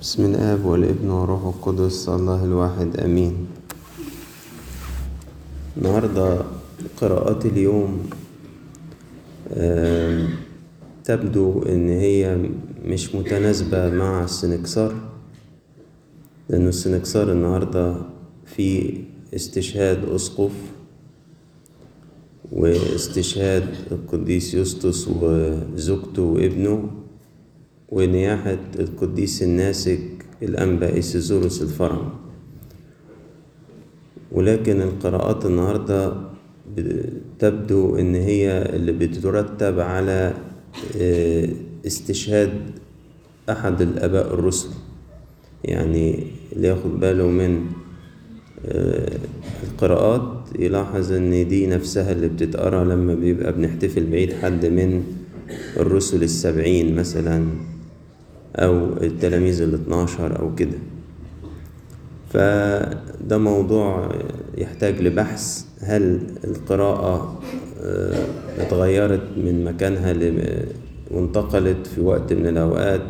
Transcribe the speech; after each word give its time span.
بسم 0.00 0.24
الآب 0.24 0.64
والابن 0.64 1.10
والروح 1.10 1.42
القدس 1.44 2.08
الله 2.08 2.44
الواحد 2.44 2.96
آمين. 2.96 3.46
النهاردة 5.76 6.42
قراءات 7.00 7.46
اليوم 7.46 8.10
تبدو 11.04 11.62
إن 11.62 11.88
هي 11.88 12.38
مش 12.84 13.14
متناسبة 13.14 13.90
مع 13.90 14.24
السنكسار 14.24 14.94
لأنه 16.48 16.68
السنكسار 16.68 17.32
النهاردة 17.32 17.96
في 18.46 18.94
استشهاد 19.34 20.04
أسقف 20.04 20.52
واستشهاد 22.52 23.68
القديس 23.92 24.54
يسطس 24.54 25.08
وزوجته 25.08 26.22
وابنه 26.22 26.90
ونياحة 27.88 28.58
القديس 28.78 29.42
الناسك 29.42 30.00
الأنبا 30.42 30.94
إيسيزوروس 30.94 31.62
الفرم 31.62 32.10
ولكن 34.32 34.82
القراءات 34.82 35.46
النهاردة 35.46 36.12
تبدو 37.38 37.96
إن 37.96 38.14
هي 38.14 38.62
اللي 38.62 38.92
بترتب 38.92 39.80
على 39.80 40.34
آه، 40.96 41.48
استشهاد 41.86 42.52
أحد 43.50 43.82
الآباء 43.82 44.34
الرسل. 44.34 44.68
يعني 45.64 46.26
اللي 46.52 46.68
ياخد 46.68 47.00
باله 47.00 47.26
من 47.26 47.66
القراءات 48.64 50.38
يلاحظ 50.58 51.12
إن 51.12 51.48
دي 51.48 51.66
نفسها 51.66 52.12
اللي 52.12 52.28
بتتقرأ 52.28 52.84
لما 52.84 53.14
بيبقى 53.14 53.52
بنحتفل 53.52 54.06
بعيد 54.10 54.32
حد 54.32 54.66
من 54.66 55.04
الرسل 55.76 56.22
السبعين 56.22 56.96
مثلا 56.96 57.44
أو 58.56 58.86
التلاميذ 59.02 59.62
الاثناشر 59.62 60.38
أو 60.38 60.54
كده. 60.54 60.78
فده 62.32 63.38
موضوع 63.38 64.08
يحتاج 64.58 65.00
لبحث 65.02 65.64
هل 65.80 66.20
القراءة 66.44 67.40
آه، 67.82 68.26
اتغيرت 68.58 69.22
من 69.36 69.64
مكانها 69.64 70.14
وانتقلت 71.10 71.86
في 71.86 72.00
وقت 72.00 72.32
من 72.32 72.46
الأوقات 72.46 73.02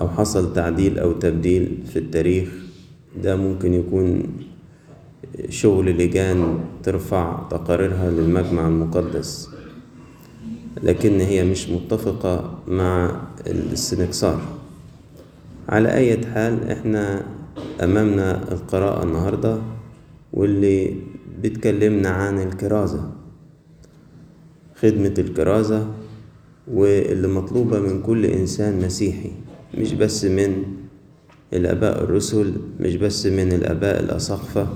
أو 0.00 0.08
حصل 0.08 0.52
تعديل 0.54 0.98
أو 0.98 1.12
تبديل 1.12 1.78
في 1.92 1.98
التاريخ. 1.98 2.61
ده 3.22 3.36
ممكن 3.36 3.74
يكون 3.74 4.22
شغل 5.48 5.90
لجان 5.90 6.58
ترفع 6.82 7.48
تقاريرها 7.50 8.10
للمجمع 8.10 8.66
المقدس 8.68 9.48
لكن 10.82 11.20
هي 11.20 11.44
مش 11.44 11.68
متفقة 11.68 12.58
مع 12.68 13.20
السنكسار 13.46 14.40
على 15.68 15.94
أي 15.94 16.26
حال 16.26 16.70
إحنا 16.70 17.22
أمامنا 17.82 18.52
القراءة 18.52 19.02
النهاردة 19.02 19.58
واللي 20.32 20.94
بتكلمنا 21.42 22.08
عن 22.08 22.38
الكرازة 22.42 23.10
خدمة 24.76 25.14
الكرازة 25.18 25.86
واللي 26.72 27.28
مطلوبة 27.28 27.80
من 27.80 28.02
كل 28.02 28.26
إنسان 28.26 28.80
مسيحي 28.86 29.30
مش 29.78 29.92
بس 29.92 30.24
من 30.24 30.62
الآباء 31.52 32.04
الرسل 32.04 32.52
مش 32.80 32.96
بس 32.96 33.26
من 33.26 33.52
الآباء 33.52 34.00
الأساقفة 34.00 34.66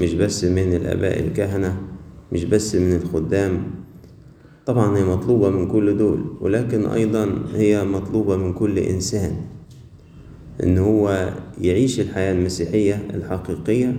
مش 0.00 0.14
بس 0.14 0.44
من 0.44 0.74
الآباء 0.74 1.20
الكهنة 1.20 1.76
مش 2.32 2.44
بس 2.44 2.74
من 2.74 2.96
الخدام. 2.96 3.62
طبعا 4.66 4.98
هي 4.98 5.04
مطلوبة 5.04 5.50
من 5.50 5.68
كل 5.68 5.96
دول 5.96 6.24
ولكن 6.40 6.86
أيضا 6.86 7.34
هي 7.54 7.84
مطلوبة 7.84 8.36
من 8.36 8.52
كل 8.52 8.78
إنسان. 8.78 9.32
إن 10.62 10.78
هو 10.78 11.30
يعيش 11.60 12.00
الحياة 12.00 12.32
المسيحية 12.32 13.06
الحقيقية 13.14 13.96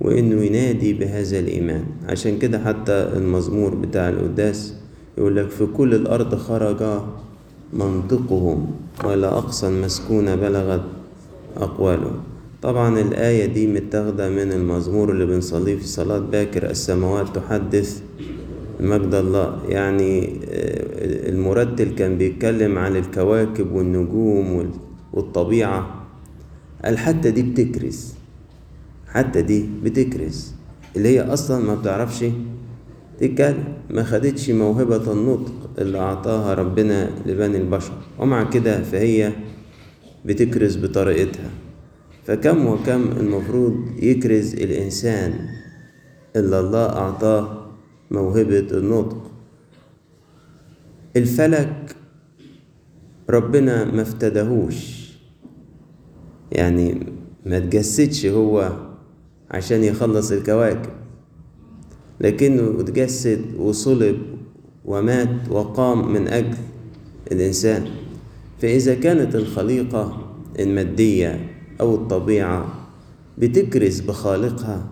وإنه 0.00 0.42
ينادي 0.44 0.92
بهذا 0.92 1.38
الإيمان. 1.38 1.84
عشان 2.08 2.38
كده 2.38 2.58
حتى 2.58 2.92
المزمور 2.92 3.74
بتاع 3.74 4.08
القداس 4.08 4.74
يقول 5.18 5.36
لك 5.36 5.48
في 5.50 5.66
كل 5.66 5.94
الأرض 5.94 6.34
خرج 6.34 7.00
منطقهم 7.72 8.66
ولا 9.04 9.28
أقصى 9.38 9.68
المسكونة 9.68 10.34
بلغت 10.34 10.82
أقوالهم 11.56 12.16
طبعا 12.62 13.00
الآية 13.00 13.46
دي 13.46 13.66
متاخدة 13.66 14.28
من 14.30 14.52
المزمور 14.52 15.10
اللي 15.10 15.26
بنصليه 15.26 15.76
في 15.76 15.86
صلاة 15.86 16.18
باكر 16.18 16.70
السماوات 16.70 17.36
تحدث 17.36 18.02
مجد 18.80 19.14
الله. 19.14 19.58
يعني 19.68 20.24
آه، 20.48 21.28
المرتل 21.30 21.94
كان 21.94 22.18
بيتكلم 22.18 22.78
عن 22.78 22.96
الكواكب 22.96 23.72
والنجوم 23.72 24.52
وال- 24.52 24.70
والطبيعة. 25.12 26.04
قال 26.84 26.98
حتى 26.98 27.30
دي 27.30 27.42
بتكرس. 27.42 28.14
حتى 29.08 29.42
دي 29.42 29.66
بتكرس. 29.84 30.54
اللي 30.96 31.08
هي 31.08 31.20
أصلا 31.20 31.64
ما 31.64 31.74
بتعرفش 31.74 32.24
تتكلم. 33.20 33.64
ما 33.90 34.02
خدتش 34.04 34.50
موهبة 34.50 35.12
النطق 35.12 35.52
اللي 35.78 35.98
أعطاها 35.98 36.54
ربنا 36.54 37.10
لبني 37.26 37.56
البشر. 37.56 37.92
ومع 38.18 38.42
كده 38.50 38.82
فهي 38.82 39.32
بتكرز 40.24 40.76
بطريقتها. 40.76 41.50
فكم 42.24 42.66
وكم 42.66 43.12
المفروض 43.20 43.74
يكرز 44.02 44.54
الإنسان 44.54 45.48
اللي 46.36 46.60
الله 46.60 46.86
أعطاه 46.86 47.70
موهبة 48.10 48.66
النطق. 48.78 49.30
الفلك 51.16 51.96
ربنا 53.30 53.84
ما 53.84 54.02
افتدهوش. 54.02 55.04
يعني 56.52 57.06
ما 57.46 57.58
تجسدش 57.58 58.26
هو 58.26 58.72
عشان 59.50 59.84
يخلص 59.84 60.32
الكواكب. 60.32 60.90
لكنه 62.20 62.80
اتجسد 62.80 63.40
وصلب 63.58 64.18
ومات 64.84 65.48
وقام 65.50 66.12
من 66.12 66.28
أجل 66.28 66.56
الإنسان. 67.32 67.86
فإذا 68.64 68.94
كانت 68.94 69.34
الخليقة 69.34 70.18
المادية 70.58 71.50
أو 71.80 71.94
الطبيعة 71.94 72.66
بتكرز 73.38 74.00
بخالقها 74.00 74.86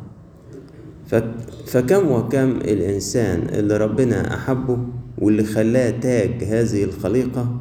فك- 1.07 1.35
فكم 1.67 2.11
وكم 2.11 2.51
الإنسان 2.51 3.41
اللي 3.49 3.77
ربنا 3.77 4.35
أحبه 4.35 4.79
واللي 5.19 5.45
خلاه 5.45 5.91
تاج 5.91 6.45
هذه 6.45 6.85
الخليقة 6.85 7.61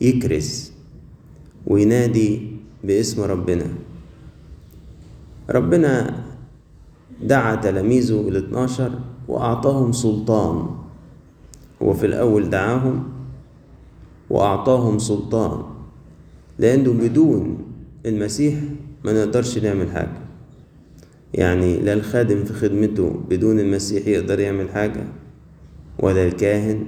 يكرز 0.00 0.72
وينادي 1.66 2.50
باسم 2.84 3.22
ربنا. 3.22 3.66
ربنا 5.50 6.22
دعا 7.22 7.54
تلاميذه 7.54 8.28
الاثناشر 8.28 8.90
وأعطاهم 9.28 9.92
سلطان 9.92 10.66
هو 11.82 11.92
في 11.94 12.06
الأول 12.06 12.50
دعاهم 12.50 13.04
وأعطاهم 14.32 14.98
سلطان. 14.98 15.62
لأنه 16.58 16.92
بدون 16.92 17.58
المسيح 18.06 18.54
ما 19.04 19.12
نقدرش 19.12 19.58
نعمل 19.58 19.90
حاجة. 19.90 20.22
يعني 21.34 21.76
لا 21.76 21.92
الخادم 21.92 22.44
في 22.44 22.52
خدمته 22.52 23.20
بدون 23.30 23.60
المسيح 23.60 24.06
يقدر 24.06 24.40
يعمل 24.40 24.70
حاجة 24.70 25.04
ولا 25.98 26.26
الكاهن 26.26 26.86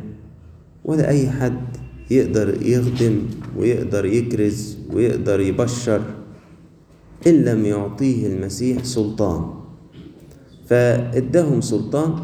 ولا 0.84 1.09
أي 1.09 1.31
حد 1.31 1.77
يقدر 2.10 2.62
يخدم 2.62 3.22
ويقدر 3.59 4.04
يكرز 4.04 4.78
ويقدر 4.93 5.41
يبشر 5.41 6.03
إن 7.27 7.44
لم 7.44 7.65
يعطيه 7.65 8.27
المسيح 8.27 8.84
سلطان. 8.84 9.44
فإداهم 10.66 11.60
سلطان 11.60 12.15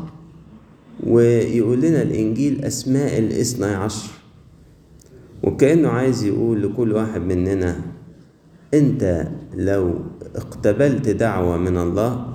ويقول 1.07 1.81
لنا 1.81 2.03
الإنجيل 2.03 2.65
أسماء 2.65 3.19
الإثنى 3.19 3.67
عشر. 3.67 4.20
وكأنه 5.43 5.89
عايز 5.89 6.25
يقول 6.25 6.63
لكل 6.63 6.93
واحد 6.93 7.21
مننا 7.21 7.77
أنت 8.75 9.29
لو 9.57 9.95
اقتبلت 10.37 11.09
دعوة 11.09 11.57
من 11.57 11.77
الله 11.77 12.27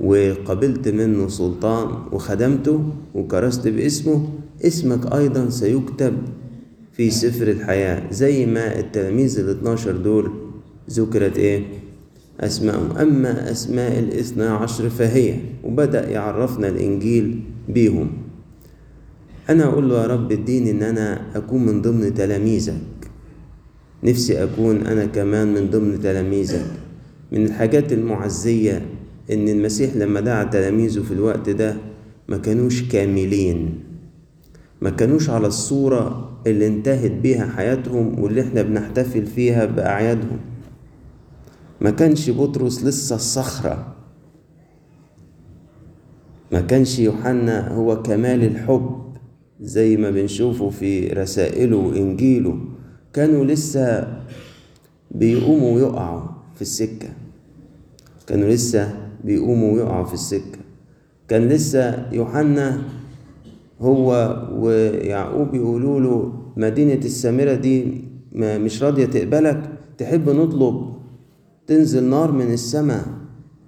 وقبلت 0.00 0.88
منه 0.88 1.28
سلطان 1.28 1.88
وخدمته 2.12 2.84
وكرست 3.14 3.68
باسمه 3.68 4.28
اسمك 4.64 5.12
أيضا 5.14 5.48
سيكتب 5.48 6.14
في 6.92 7.10
سفر 7.10 7.48
الحياة 7.50 8.10
زي 8.12 8.46
ما 8.46 8.78
التلاميذ 8.78 9.38
ال 9.38 9.48
12 9.50 9.96
دول 9.96 10.30
ذكرت 10.90 11.36
إيه؟ 11.38 11.62
أسمائهم 12.40 12.96
أما 12.96 13.50
أسماء 13.50 13.98
الاثنى 13.98 14.44
عشر 14.44 14.88
فهي 14.90 15.34
وبدأ 15.64 16.08
يعرفنا 16.10 16.68
الإنجيل 16.68 17.40
بيهم. 17.68 18.10
أنا 19.50 19.64
أقول 19.64 19.88
له 19.90 20.02
يا 20.02 20.06
رب 20.06 20.32
اديني 20.32 20.70
إن 20.70 20.82
أنا 20.82 21.36
أكون 21.36 21.66
من 21.66 21.82
ضمن 21.82 22.14
تلاميذك. 22.14 22.80
نفسي 24.04 24.44
أكون 24.44 24.86
أنا 24.86 25.04
كمان 25.06 25.54
من 25.54 25.70
ضمن 25.70 26.00
تلاميذك. 26.00 26.66
من 27.32 27.44
الحاجات 27.46 27.92
المعزية 27.92 28.86
إن 29.32 29.48
المسيح 29.48 29.96
لما 29.96 30.20
دعا 30.20 30.44
تلاميذه 30.44 31.00
في 31.02 31.14
الوقت 31.14 31.50
ده 31.50 31.76
ما 32.28 32.36
كانوش 32.36 32.82
كاملين. 32.82 33.80
ما 34.82 34.90
كانوش 34.90 35.30
على 35.30 35.46
الصورة 35.46 36.30
اللي 36.46 36.66
انتهت 36.66 37.10
بيها 37.10 37.46
حياتهم 37.46 38.20
واللي 38.20 38.40
إحنا 38.42 38.62
بنحتفل 38.62 39.26
فيها 39.26 39.64
بأعيادهم. 39.64 40.38
ما 41.80 41.90
كانش 41.90 42.30
بطرس 42.30 42.84
لسه 42.84 43.16
الصخرة. 43.16 43.94
ما 46.52 46.60
كانش 46.60 46.98
يوحنا 46.98 47.72
هو 47.74 48.02
كمال 48.02 48.44
الحب. 48.44 49.03
زي 49.64 49.96
ما 49.96 50.10
بنشوفه 50.10 50.68
في 50.70 51.08
رسائله 51.08 51.76
وإنجيله 51.76 52.58
كانوا 53.12 53.44
لسه 53.44 54.08
بيقوموا 55.10 55.72
ويقعوا 55.74 56.22
في 56.54 56.62
السكة. 56.62 57.08
كانوا 58.26 58.48
لسه 58.48 58.94
بيقوموا 59.24 59.72
ويقعوا 59.72 60.04
في 60.04 60.14
السكة. 60.14 60.58
كان 61.28 61.48
لسه 61.48 62.12
يوحنا 62.12 62.82
هو 63.80 64.08
ويعقوب 64.52 65.54
يقولوا 65.54 66.00
له 66.00 66.32
مدينة 66.56 66.94
السامرة 67.04 67.54
دي 67.54 68.04
مش 68.34 68.82
راضية 68.82 69.06
تقبلك 69.06 69.70
تحب 69.98 70.30
نطلب 70.30 70.94
تنزل 71.66 72.04
نار 72.04 72.32
من 72.32 72.52
السماء 72.52 73.04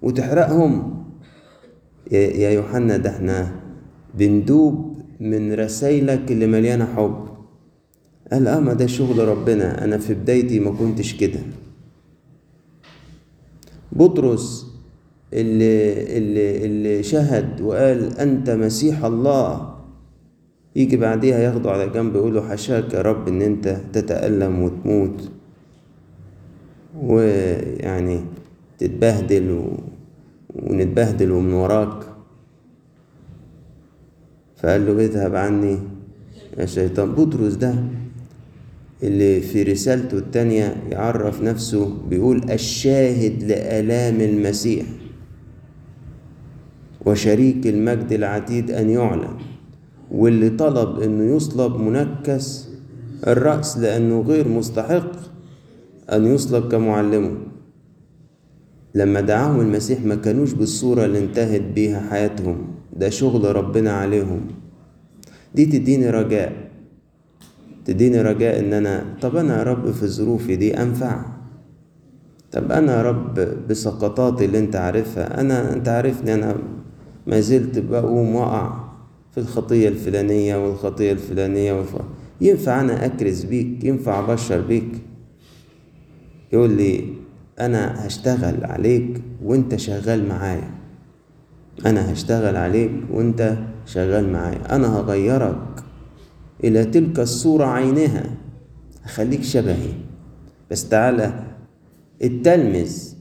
وتحرقهم. 0.02 1.04
يا 2.12 2.50
يوحنا 2.50 2.96
ده 2.96 3.10
إحنا 3.10 3.52
بندوب 4.18 4.85
من 5.20 5.52
رسايلك 5.52 6.32
اللي 6.32 6.46
مليانة 6.46 6.84
حب. 6.84 7.28
قال 8.32 8.46
آه 8.48 8.60
ما 8.60 8.72
ده 8.72 8.86
شغل 8.86 9.28
ربنا. 9.28 9.84
أنا 9.84 9.98
في 9.98 10.14
بدايتي 10.14 10.60
ما 10.60 10.70
كنتش 10.70 11.14
كده. 11.16 11.40
بطرس 13.92 14.66
اللي, 15.32 15.92
اللي, 16.18 16.66
اللي 16.66 17.02
شهد 17.02 17.60
وقال 17.60 18.18
أنت 18.18 18.50
مسيح 18.50 19.04
الله. 19.04 19.76
يجي 20.76 20.96
بعديها 20.96 21.38
ياخده 21.38 21.70
على 21.70 21.88
جنب 21.88 22.16
يقول 22.16 22.34
له 22.34 22.48
حشاك 22.48 22.94
يا 22.94 23.02
رب 23.02 23.28
إن 23.28 23.42
أنت 23.42 23.80
تتألم 23.92 24.62
وتموت 24.62 25.30
ويعني 27.02 28.20
تتبهدل 28.78 29.50
و... 29.50 29.68
ونتبهدل 30.54 31.30
ومن 31.32 31.52
وراك. 31.52 32.05
فقال 34.56 34.86
له 34.86 35.04
اذهب 35.04 35.34
عني 35.34 35.78
يا 36.58 36.66
شيطان. 36.66 37.12
بطرس 37.12 37.54
ده 37.54 37.74
اللي 39.02 39.40
في 39.40 39.62
رسالته 39.62 40.18
التانية 40.18 40.76
يعرف 40.90 41.42
نفسه 41.42 41.96
بيقول 42.10 42.50
الشاهد 42.50 43.42
لآلام 43.42 44.20
المسيح 44.20 44.86
وشريك 47.06 47.66
المجد 47.66 48.12
العتيد 48.12 48.70
أن 48.70 48.90
يعلن 48.90 49.28
واللي 50.10 50.50
طلب 50.50 51.00
إنه 51.00 51.36
يصلب 51.36 51.76
منكس 51.80 52.68
الرأس 53.26 53.78
لأنه 53.78 54.20
غير 54.20 54.48
مستحق 54.48 55.12
أن 56.12 56.26
يصلب 56.26 56.68
كمعلمه. 56.68 57.36
لما 58.94 59.20
دعاهم 59.20 59.60
المسيح 59.60 60.00
ما 60.04 60.14
كانوش 60.14 60.52
بالصورة 60.52 61.04
اللي 61.04 61.18
انتهت 61.18 61.62
بيها 61.62 62.00
حياتهم. 62.10 62.56
ده 62.98 63.10
شغل 63.10 63.56
ربنا 63.56 63.92
عليهم. 63.92 64.40
دي 65.54 65.66
تديني 65.66 66.10
رجاء. 66.10 66.52
تديني 67.84 68.22
رجاء 68.22 68.58
إن 68.60 68.72
أنا 68.72 69.04
طب 69.22 69.36
أنا 69.36 69.58
يا 69.58 69.62
رب 69.62 69.90
في 69.90 70.06
ظروفي 70.06 70.56
دي 70.56 70.82
أنفع؟ 70.82 71.24
طب 72.52 72.72
أنا 72.72 72.96
يا 72.96 73.02
رب 73.02 73.34
بسقطاتي 73.68 74.44
اللي 74.44 74.58
أنت 74.58 74.76
عارفها 74.76 75.40
أنا 75.40 75.72
أنت 75.72 75.88
عارفني 75.88 76.34
أنا 76.34 76.56
ما 77.26 77.40
زلت 77.40 77.78
بقوم 77.78 78.34
وأقع 78.34 78.84
في 79.32 79.38
الخطية 79.40 79.88
الفلانية 79.88 80.56
والخطية 80.66 81.12
الفلانية 81.12 81.72
والف... 81.72 81.96
ينفع 82.40 82.80
أنا 82.80 83.04
أكرز 83.06 83.44
بيك؟ 83.44 83.84
ينفع 83.84 84.18
أبشر 84.20 84.60
بيك؟ 84.60 84.88
يقول 86.52 86.70
لي 86.70 87.04
أنا 87.60 88.06
هشتغل 88.06 88.64
عليك 88.64 89.22
وأنت 89.44 89.76
شغال 89.76 90.28
معايا. 90.28 90.70
أنا 91.86 92.12
هشتغل 92.12 92.56
عليك 92.56 92.90
وأنت 93.12 93.56
شغال 93.86 94.32
معايا. 94.32 94.76
أنا 94.76 94.96
هغيرك 95.00 95.84
إلى 96.64 96.84
تلك 96.84 97.20
الصورة 97.20 97.64
عينها. 97.66 98.24
هخليك 99.02 99.42
شبهي. 99.42 99.92
بس 100.70 100.88
تعالى 100.88 101.44
التلمذ 102.22 103.12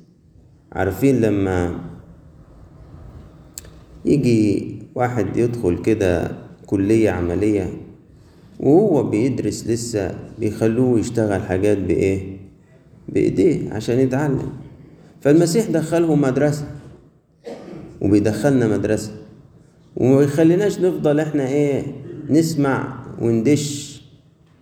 عارفين 0.72 1.22
لما 1.22 1.80
يجي 4.06 4.76
واحد 4.96 5.38
يدخل 5.38 5.82
كده 5.82 6.32
كلية 6.66 7.10
عملية 7.10 7.70
وهو 8.60 9.04
بيدرس 9.04 9.68
لسه 9.68 10.16
بيخلوه 10.40 11.00
يشتغل 11.00 11.42
حاجات 11.42 11.78
بإيه؟ 11.78 12.38
بإيديه 13.10 13.74
عشان 13.74 14.00
يتعلم. 14.00 14.50
فالمسيح 15.22 15.70
دخله 15.70 16.16
مدرسة. 16.16 16.66
وبيدخلنا 18.06 18.68
مدرسة. 18.68 19.12
وما 19.96 20.22
يخليناش 20.22 20.80
نفضل 20.80 21.20
إحنا 21.20 21.48
إيه 21.48 21.84
نسمع 22.30 23.04
وندش 23.22 23.96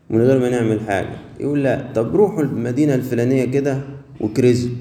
من 0.10 0.22
غير 0.22 0.40
ما 0.40 0.50
نعمل 0.50 0.80
حاجة. 0.81 1.18
يقول 1.40 1.63
لا 1.63 1.92
طب 1.95 2.16
روحوا 2.16 2.44
المدينة 2.44 2.95
الفلانية 2.95 3.45
كده 3.45 3.81
وكرزوا. 4.22 4.72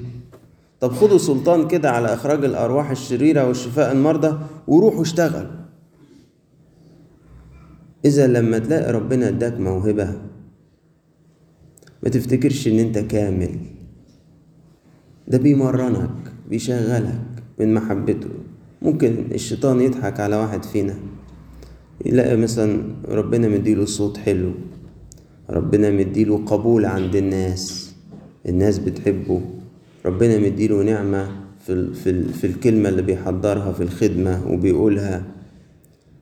طب 0.79 0.91
خدوا 0.91 1.17
سلطان 1.17 1.67
كده 1.67 1.91
على 1.91 2.13
إخراج 2.13 2.45
الأرواح 2.45 2.91
الشريرة 2.91 3.49
وشفاء 3.49 3.91
المرضى 3.91 4.39
وروحوا 4.67 5.01
اشتغل 5.01 5.47
إذا 8.05 8.27
لما 8.27 8.57
تلاقي 8.59 8.91
ربنا 8.91 9.27
إداك 9.27 9.59
موهبة 9.59 10.13
ما 12.03 12.09
تفتكرش 12.09 12.67
إن 12.67 12.79
أنت 12.79 12.97
كامل. 12.97 13.59
ده 15.27 15.37
بيمرنك 15.37 16.09
بيشغلك 16.49 17.19
من 17.59 17.73
محبته. 17.73 18.29
ممكن 18.83 19.15
الشيطان 19.31 19.81
يضحك 19.81 20.19
على 20.19 20.35
واحد 20.35 20.63
فينا 20.63 20.95
يلاقي 22.05 22.37
مثلا 22.37 22.83
ربنا 23.09 23.47
مديله 23.47 23.85
صوت 23.85 24.17
حلو 24.17 24.51
ربنا 25.49 25.91
مديله 25.91 26.45
قبول 26.45 26.85
عند 26.85 27.15
الناس 27.15 27.93
الناس 28.47 28.79
بتحبه 28.79 29.41
ربنا 30.05 30.37
مديله 30.37 30.83
نعمة 30.83 31.31
في, 31.65 31.93
في, 31.93 32.23
في 32.23 32.47
الكلمة 32.47 32.89
اللي 32.89 33.01
بيحضرها 33.01 33.71
في 33.71 33.83
الخدمة 33.83 34.51
وبيقولها. 34.51 35.23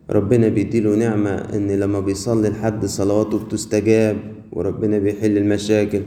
ربنا 0.10 0.48
بيديله 0.48 0.96
نعمة 0.96 1.30
إن 1.32 1.72
لما 1.72 2.00
بيصلي 2.00 2.50
لحد 2.50 2.86
صلواته 2.86 3.46
بتستجاب 3.46 4.18
وربنا 4.52 4.98
بيحل 5.00 5.38
المشاكل. 5.38 6.02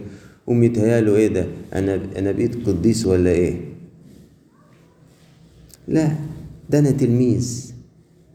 قوم 0.47 0.63
يتهيأله 0.63 1.17
إيه 1.17 1.29
ده؟ 1.29 1.47
أنا 1.75 2.01
أنا 2.19 2.33
بقيت 2.33 2.67
قديس 2.69 3.07
ولا 3.07 3.31
إيه؟ 3.31 3.61
لا. 5.89 6.17
ده 6.71 6.79
أنا 6.79 6.91
تلميذ. 6.91 7.75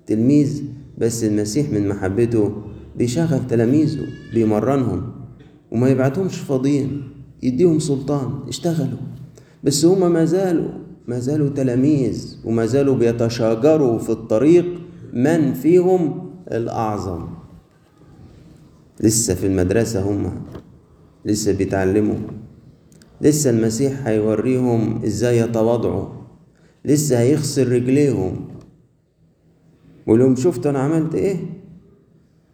تلميذ 0.08 0.64
بس 0.98 1.24
المسيح 1.24 1.70
من 1.70 1.88
محبته 1.90 2.52
بيشغل 2.98 3.48
تلاميذه 3.48 4.06
بيمرنهم 4.34 5.12
وما 5.72 5.90
يبعتهمش 5.90 6.38
فاضيين 6.38 7.04
يديهم 7.44 7.80
سلطان 7.80 8.32
اشتغلوا. 8.48 9.00
بس 9.64 9.86
هما 9.86 10.10
ما 10.10 10.26
زالوا 10.26 10.70
ما 11.08 11.20
زالوا 11.20 11.50
تلاميذ 11.50 12.38
وما 12.46 12.66
زالوا 12.66 12.96
بيتشاجروا 12.96 13.98
في 13.98 14.10
الطريق 14.10 14.66
من 15.14 15.54
فيهم 15.54 16.30
الأعظم. 16.52 17.28
لسه 19.02 19.36
في 19.36 19.48
المدرسة 19.48 20.02
هما 20.12 20.32
لسه 21.26 21.52
بيتعلموا 21.54 22.16
لسه 23.22 23.50
المسيح 23.50 24.08
هيوريهم 24.08 25.04
إزاي 25.06 25.38
يتواضعوا. 25.38 26.19
لسه 26.86 27.20
هيغسل 27.20 27.72
رجليهم. 27.72 28.36
ولهم 30.08 30.36
شفت 30.36 30.68
أنا 30.68 30.80
عملت 30.80 31.16
إيه؟ 31.16 31.38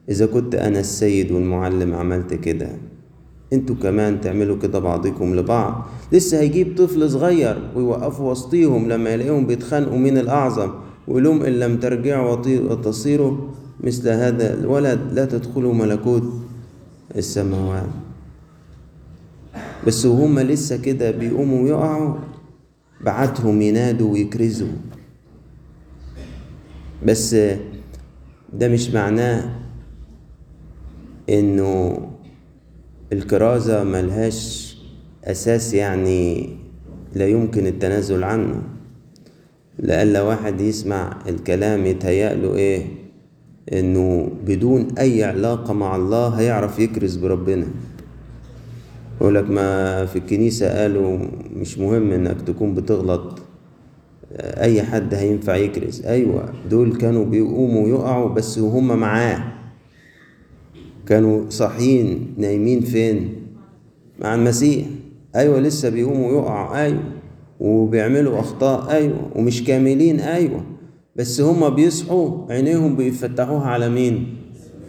إذا 0.10 0.26
كنت 0.26 0.56
أنا 0.56 0.80
السيد 0.80 1.32
والمعلم 1.32 1.96
عملت 1.96 2.34
كده 2.34 2.70
أنتوا 3.54 3.76
كمان 3.76 4.22
تعملوا 4.22 4.58
كده 4.58 4.80
بعضكم 4.80 5.36
لبعض. 5.36 5.86
لسه 6.12 6.40
هيجيب 6.40 6.78
طفل 6.78 7.10
صغير 7.10 7.72
ويوقفوا 7.76 8.32
وسطيهم 8.32 8.90
لما 8.90 9.10
يلاقيهم 9.10 9.48
بيتخانقوا 9.48 9.98
مين 9.98 10.18
الأعظم. 10.18 10.72
ويقول 11.08 11.46
إن 11.46 11.54
لم 11.60 11.78
ترجعوا 11.80 12.38
وتصيروا 12.48 13.38
مثل 13.84 14.10
هذا 14.10 14.54
الولد 14.54 15.00
لا 15.14 15.26
تدخلوا 15.26 15.74
ملكوت 15.74 16.24
السماوات. 17.16 17.90
بس 19.88 20.06
وهم 20.06 20.40
لسه 20.40 20.78
كده 20.78 21.12
بيقوموا 21.12 21.64
ويقعوا. 21.64 22.16
بعتهم 23.06 23.62
ينادوا 23.62 24.12
ويكرزوا 24.14 24.68
بس 27.06 27.36
ده 28.54 28.68
مش 28.68 28.90
معناه 28.90 29.56
إنه 31.30 31.98
الكرازة 33.14 33.84
ملهاش 33.84 34.76
أساس 35.24 35.74
يعني 35.74 36.50
لا 37.16 37.28
يمكن 37.28 37.68
التنازل 37.68 38.24
عنه. 38.24 38.62
لألا 39.80 40.22
واحد 40.22 40.62
يسمع 40.62 41.20
الكلام 41.30 41.86
يتهيأ 41.86 42.34
له 42.34 42.56
إيه؟ 42.56 42.86
إنه 43.74 44.32
بدون 44.46 44.88
أي 45.00 45.24
علاقة 45.24 45.74
مع 45.74 45.96
الله 45.96 46.28
هيعرف 46.28 46.80
يكرز 46.80 47.16
بربنا. 47.16 47.68
يقول 49.22 49.36
لك 49.36 49.50
ما 49.50 50.06
في 50.06 50.16
الكنيسة 50.16 50.82
قالوا 50.82 51.20
مش 51.56 51.78
مهم 51.78 52.12
إنك 52.12 52.42
تكون 52.42 52.74
بتغلط. 52.74 53.40
أي 54.42 54.84
حد 54.84 55.14
هينفع 55.14 55.56
يكرز. 55.56 56.06
أيوه 56.06 56.54
دول 56.70 56.96
كانوا 56.96 57.26
بيقوموا 57.26 57.88
يقعوا 57.88 58.30
بس 58.30 58.58
وهم 58.58 59.00
معاه. 59.00 59.44
كانوا 61.08 61.50
صاحيين 61.50 62.34
نايمين 62.38 62.82
فين؟ 62.82 63.34
مع 64.20 64.36
المسيح. 64.36 64.86
أيوه 65.36 65.60
لسه 65.60 65.90
بيقوموا 65.90 66.32
يقعوا. 66.32 66.82
أيوه 66.82 67.04
وبيعملوا 67.60 68.40
أخطاء. 68.40 68.92
أيوه 68.92 69.32
ومش 69.36 69.64
كاملين. 69.64 70.20
أيوه 70.20 70.64
بس 71.16 71.42
هما 71.42 71.70
بيصحوا 71.70 72.52
عينيهم 72.54 72.96
بيفتحوها 72.96 73.68
على 73.68 73.90
مين؟ 73.90 74.36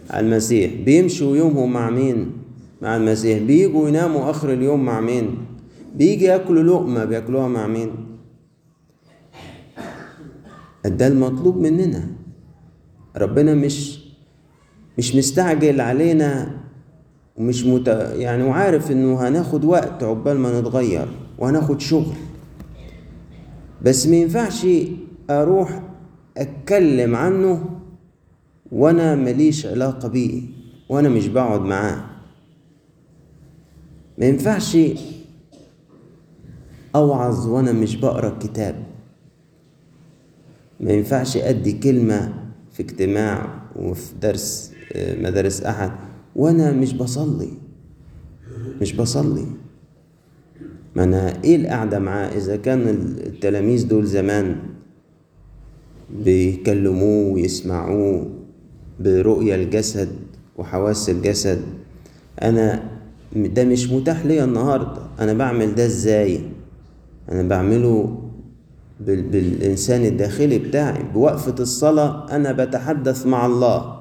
على 0.09 0.25
المسيح. 0.25 0.71
بيمشوا 0.85 1.37
يومهم 1.37 1.73
مع 1.73 1.89
مين؟ 1.89 2.36
مع 2.81 2.95
المسيح. 2.97 3.39
بيجوا 3.43 3.89
يناموا 3.89 4.29
آخر 4.29 4.53
اليوم 4.53 4.85
مع 4.85 5.01
مين؟ 5.01 5.37
بيجي 5.95 6.25
ياكلوا 6.25 6.63
لقمة 6.63 7.05
بياكلوها 7.05 7.47
مع 7.47 7.67
مين؟ 7.67 7.91
ده 10.85 11.07
المطلوب 11.07 11.57
مننا. 11.57 12.07
ربنا 13.17 13.53
مش 13.53 13.99
مش 14.97 15.15
مستعجل 15.15 15.81
علينا 15.81 16.57
ومش 17.37 17.65
مت... 17.65 17.87
يعني 18.15 18.43
وعارف 18.43 18.91
إنه 18.91 19.27
هناخد 19.27 19.65
وقت 19.65 20.03
عقبال 20.03 20.37
ما 20.39 20.61
نتغير 20.61 21.07
وهناخد 21.39 21.81
شغل. 21.81 22.15
بس 23.81 24.07
ما 24.07 24.15
ينفعش 24.15 24.67
أروح 25.29 25.81
أتكلم 26.37 27.15
عنه 27.15 27.69
وأنا 28.71 29.15
ماليش 29.15 29.65
علاقة 29.65 30.07
بيه 30.07 30.41
وأنا 30.89 31.09
مش 31.09 31.27
بقعد 31.27 31.61
معاه. 31.61 32.03
ما 34.17 34.25
ينفعش 34.25 34.77
أوعظ 36.95 37.47
وأنا 37.47 37.71
مش 37.71 37.95
بقرأ 37.95 38.27
الكتاب 38.33 38.75
ما 40.79 40.91
ينفعش 40.91 41.37
أدي 41.37 41.71
كلمة 41.73 42.33
في 42.71 42.83
اجتماع 42.83 43.61
وفي 43.75 44.13
درس 44.21 44.71
مدارس 44.95 45.61
أحد 45.61 45.91
وأنا 46.35 46.71
مش 46.71 46.93
بصلي. 46.93 47.49
مش 48.81 48.93
بصلي. 48.93 49.45
ما 50.95 51.03
أنا 51.03 51.43
إيه 51.43 51.55
القعدة 51.55 51.99
معاه؟ 51.99 52.27
إذا 52.37 52.55
كان 52.55 52.87
التلاميذ 53.25 53.87
دول 53.87 54.05
زمان 54.05 54.55
بيكلموه 56.25 57.33
ويسمعوه 57.33 58.29
برؤية 58.99 59.55
الجسد 59.55 60.09
وحواس 60.57 61.09
الجسد 61.09 61.61
أنا 62.41 62.96
ده 63.35 63.65
مش 63.65 63.89
متاح 63.89 64.25
ليا 64.25 64.43
النهاردة. 64.43 65.01
أنا 65.19 65.33
بعمل 65.33 65.75
ده 65.75 65.85
إزاي؟ 65.85 66.41
أنا 67.31 67.47
بعمله 67.47 68.19
بال... 68.99 69.21
بالإنسان 69.21 70.05
الداخلي 70.05 70.59
بتاعي. 70.59 71.03
بوقفة 71.13 71.55
الصلاة 71.59 72.35
أنا 72.35 72.51
بتحدث 72.51 73.25
مع 73.25 73.45
الله. 73.45 73.97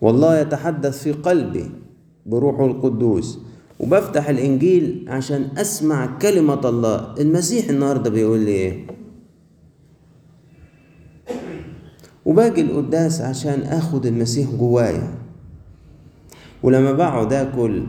والله 0.00 0.38
يتحدث 0.38 1.02
في 1.02 1.12
قلبي 1.12 1.70
بروحه 2.26 2.66
القدوس. 2.66 3.38
وبفتح 3.80 4.28
الإنجيل 4.28 5.04
عشان 5.08 5.48
أسمع 5.56 6.18
كلمة 6.18 6.68
الله. 6.68 7.14
المسيح 7.20 7.68
النهاردة 7.68 8.10
بيقول 8.10 8.38
لي 8.38 8.50
إيه؟ 8.50 8.86
وباجي 12.24 12.60
القداس 12.60 13.20
عشان 13.20 13.60
آخد 13.62 14.06
المسيح 14.06 14.50
جوايا. 14.50 15.14
ولما 16.66 16.92
بقعد 16.92 17.32
أكل 17.32 17.82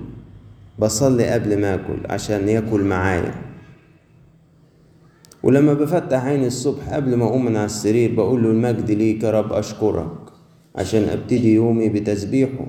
بصلي 0.80 1.28
قبل 1.30 1.62
ما 1.62 1.74
أكل 1.74 1.98
عشان 2.10 2.50
ياكل 2.50 2.84
معايا. 2.84 3.36
ولما 5.44 5.74
بفتح 5.74 6.26
عيني 6.26 6.48
الصبح 6.48 6.94
قبل 6.94 7.16
ما 7.16 7.26
أقوم 7.26 7.46
من 7.46 7.56
على 7.56 7.66
السرير 7.66 8.16
بقول 8.16 8.44
له 8.44 8.52
المجد 8.52 8.92
ليك 8.92 9.24
يا 9.24 9.32
رب 9.32 9.54
أشكرك 9.54 10.12
عشان 10.76 11.04
أبتدي 11.04 11.54
يومي 11.54 11.90
بتسبيحه. 11.90 12.66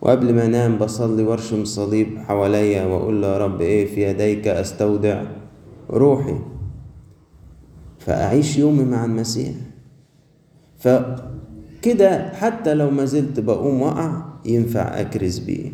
وقبل 0.00 0.34
ما 0.34 0.44
أنام 0.46 0.78
بصلي 0.78 1.22
وأرشم 1.22 1.64
صليب 1.64 2.18
حواليا 2.18 2.84
وأقول 2.84 3.22
له 3.22 3.28
يا 3.28 3.38
رب 3.38 3.60
إيه 3.60 3.86
في 3.94 4.02
يديك 4.10 4.48
أستودع 4.48 5.22
روحي. 5.90 6.38
فأعيش 7.98 8.58
يومي 8.58 8.84
مع 8.84 9.04
المسيح. 9.04 9.54
فكده 10.78 12.28
حتى 12.28 12.74
لو 12.74 12.90
ما 12.90 13.04
زلت 13.04 13.40
بقوم 13.40 13.82
وقع 13.82 14.29
ينفع 14.44 15.00
أكرز 15.00 15.38
بيه 15.38 15.70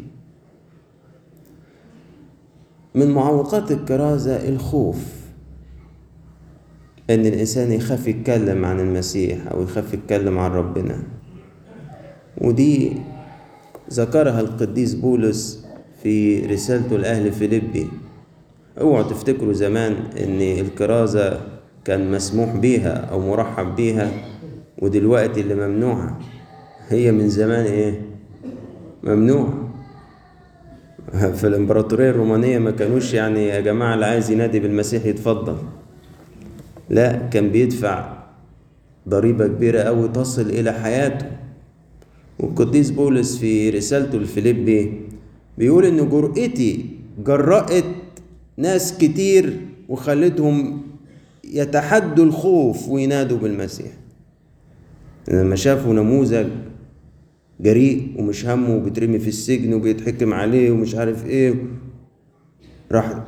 من 2.94 3.10
معوقات 3.10 3.72
الكرازة 3.72 4.48
الخوف 4.48 5.16
أن 7.10 7.26
الإنسان 7.26 7.72
يخاف 7.72 8.08
يتكلم 8.08 8.64
عن 8.64 8.80
المسيح 8.80 9.46
أو 9.46 9.62
يخاف 9.62 9.94
يتكلم 9.94 10.38
عن 10.38 10.50
ربنا. 10.50 11.02
ودي 12.38 12.92
ذكرها 13.92 14.40
القديس 14.40 14.94
بولس 14.94 15.66
في 16.02 16.46
رسالته 16.46 16.96
لأهل 16.96 17.32
فيليبي. 17.32 17.86
اوعوا 18.80 19.02
تفتكروا 19.02 19.52
زمان 19.52 19.92
إن 19.92 20.40
الكرازة 20.40 21.40
كان 21.84 22.10
مسموح 22.10 22.56
بيها 22.56 22.94
أو 22.94 23.20
مرحب 23.20 23.76
بيها 23.76 24.10
ودلوقتي 24.78 25.40
اللي 25.40 25.54
ممنوعة. 25.54 26.18
هي 26.88 27.12
من 27.12 27.28
زمان 27.28 27.64
إيه؟ 27.64 28.00
ممنوعة 29.06 29.68
في 31.12 31.46
الإمبراطورية 31.46 32.10
الرومانية 32.10 32.58
ما 32.58 32.70
كانوش 32.70 33.14
يعني 33.14 33.44
يا 33.46 33.60
جماعة 33.60 33.94
اللي 33.94 34.06
عايز 34.06 34.30
ينادي 34.30 34.60
بالمسيح 34.60 35.06
يتفضل. 35.06 35.56
لا 36.90 37.16
كان 37.16 37.50
بيدفع 37.50 38.16
ضريبة 39.08 39.46
كبيرة 39.46 39.80
أوي 39.80 40.08
تصل 40.08 40.42
إلى 40.50 40.72
حياته. 40.72 41.26
والقديس 42.38 42.90
بولس 42.90 43.38
في 43.38 43.70
رسالته 43.70 44.18
لفيليبي 44.18 45.00
بيقول 45.58 45.84
إن 45.84 46.08
جرأتي 46.08 46.86
جرأت 47.24 47.84
ناس 48.56 48.98
كتير 48.98 49.60
وخلتهم 49.88 50.82
يتحدوا 51.44 52.24
الخوف 52.24 52.88
وينادوا 52.88 53.38
بالمسيح. 53.38 53.92
لما 55.28 55.56
شافوا 55.56 55.94
نموذج 55.94 56.46
جريء 57.60 58.14
ومش 58.18 58.46
همه 58.46 58.76
وبيترمي 58.76 59.18
في 59.18 59.28
السجن 59.28 59.74
وبيتحكم 59.74 60.34
عليه 60.34 60.70
ومش 60.70 60.94
عارف 60.94 61.26
إيه. 61.26 61.54
راح 62.92 63.24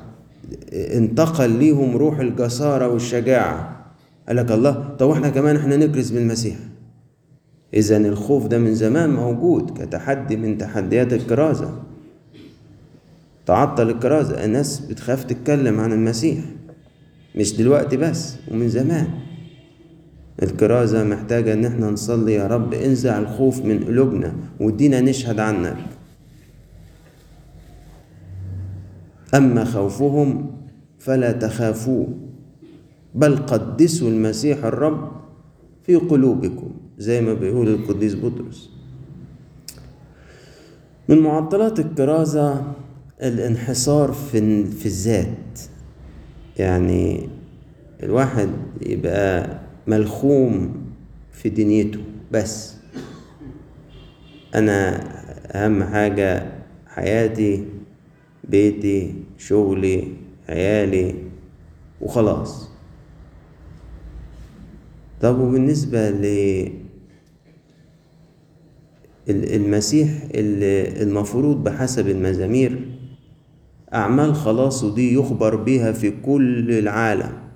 انتقل 0.73 1.51
ليهم 1.51 1.97
روح 1.97 2.19
الجسارة 2.19 2.89
والشجاعة. 2.89 3.87
قال 4.29 4.37
لك 4.37 4.51
الله 4.53 4.97
طب 4.99 5.11
إحنا 5.11 5.29
كمان 5.29 5.57
إحنا 5.57 5.77
نكرز 5.77 6.11
بالمسيح 6.11 6.57
اذا 7.75 7.97
الخوف 7.97 8.47
ده 8.47 8.59
من 8.59 8.75
زمان 8.75 9.11
موجود 9.11 9.79
كتحدي 9.79 10.37
من 10.37 10.59
تحديات 10.59 11.13
الكرازة. 11.13 11.83
تعطل 13.47 13.91
الكرازة 13.91 14.45
الناس 14.45 14.81
بتخاف 14.81 15.25
تتكلم 15.25 15.81
عن 15.81 15.93
المسيح. 15.93 16.39
مش 17.37 17.57
دلوقتي 17.57 17.97
بس 17.97 18.35
ومن 18.51 18.69
زمان. 18.69 19.09
الكرازة 20.43 21.05
محتاجة 21.05 21.53
إن 21.53 21.65
إحنا 21.65 21.91
نصلي 21.91 22.35
يا 22.35 22.47
رب 22.47 22.75
انزع 22.75 23.19
الخوف 23.19 23.65
من 23.65 23.85
قلوبنا 23.85 24.33
وادينا 24.61 25.01
نشهد 25.01 25.39
عنك. 25.41 25.77
أما 29.35 29.65
خوفهم 29.65 30.51
فلا 30.99 31.33
تخافوا 31.33 32.07
بل 33.15 33.37
قدسوا 33.37 34.09
المسيح 34.11 34.65
الرب 34.65 35.11
في 35.83 35.95
قلوبكم 35.97 36.71
زي 36.99 37.21
ما 37.21 37.35
بيقول 37.35 37.69
القديس 37.69 38.15
بطرس. 38.15 38.71
من 41.09 41.19
معطلات 41.19 41.81
الكرازة 41.81 42.63
الانحصار 43.23 44.13
في 44.13 44.65
في 44.65 44.87
الذات. 44.87 45.61
يعني 46.59 47.29
الواحد 48.03 48.49
يبقى 48.87 49.59
ملخوم 49.89 50.75
في 51.33 51.49
دنيته 51.49 52.01
بس. 52.33 52.77
أنا 54.55 55.01
أهم 55.53 55.85
حاجة 55.85 56.53
حياتي 56.87 57.65
بيتي 58.49 59.15
شغلي 59.39 60.05
عيالي 60.49 61.15
وخلاص. 62.01 62.69
طب 65.21 65.39
وبالنسبة 65.39 66.11
ل 66.11 66.25
المسيح 69.29 70.09
اللي 70.35 71.03
المفروض 71.03 71.65
بحسب 71.65 72.09
المزامير 72.09 72.89
أعمال 73.95 74.35
خلاصه 74.35 74.95
دي 74.95 75.15
يخبر 75.15 75.57
بها 75.57 75.93
في 75.93 76.11
كل 76.11 76.73
العالم. 76.73 77.48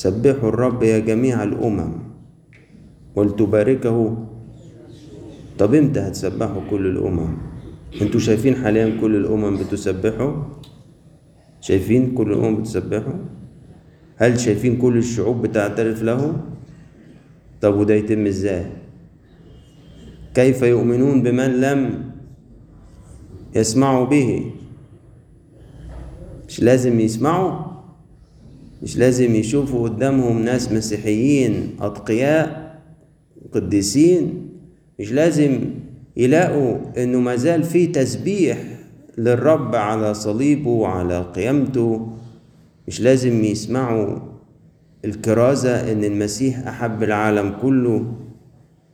سبحوا 0.00 0.48
الرب 0.48 0.82
يا 0.82 0.98
جميع 0.98 1.42
الأمم. 1.42 1.92
ولتباركه. 3.16 3.96
طب 5.58 5.74
إمتى 5.74 6.00
هتسبحوا 6.00 6.62
كل 6.70 6.86
الأمم؟ 6.86 7.32
أنتوا 8.02 8.20
شايفين 8.20 8.54
حاليا 8.56 8.96
كل 9.00 9.16
الأمم 9.16 9.56
بتسبحوا؟ 9.56 10.32
شايفين 11.60 12.14
كل 12.14 12.32
الأمم 12.32 12.56
بتسبحوا؟ 12.56 13.12
هل 14.16 14.40
شايفين 14.40 14.76
كل 14.76 14.96
الشعوب 14.96 15.42
بتعترف 15.42 16.02
له 16.02 16.36
طب 17.60 17.74
وده 17.76 17.94
يتم 17.94 18.26
إزاي؟ 18.26 18.66
كيف 20.34 20.62
يؤمنون 20.62 21.22
بمن 21.22 21.60
لم 21.60 22.10
يسمعوا 23.54 24.06
به؟ 24.06 24.50
مش 26.48 26.60
لازم 26.60 27.00
يسمعوا؟ 27.00 27.69
مش 28.82 28.98
لازم 28.98 29.34
يشوفوا 29.34 29.88
قدامهم 29.88 30.42
ناس 30.42 30.72
مسيحيين 30.72 31.70
أتقياء 31.80 32.78
قديسين. 33.52 34.48
مش 34.98 35.12
لازم 35.12 35.60
يلاقوا 36.16 36.76
إنه 37.02 37.20
مازال 37.20 37.62
في 37.64 37.86
تسبيح 37.86 38.58
للرب 39.18 39.74
على 39.74 40.14
صليبه 40.14 40.70
وعلى 40.70 41.22
قيامته. 41.34 42.08
مش 42.88 43.00
لازم 43.00 43.44
يسمعوا 43.44 44.18
الكرازة 45.04 45.92
إن 45.92 46.04
المسيح 46.04 46.66
أحب 46.68 47.02
العالم 47.02 47.54
كله 47.62 48.12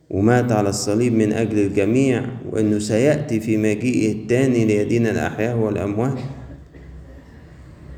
ومات 0.09 0.51
على 0.51 0.69
الصليب 0.69 1.13
من 1.13 1.33
أجل 1.33 1.59
الجميع 1.59 2.25
وإنه 2.51 2.79
سيأتي 2.79 3.39
في 3.39 3.57
مجيئه 3.57 4.11
التاني 4.11 4.65
ليدين 4.65 5.07
الأحياء 5.07 5.57
والأموات. 5.57 6.17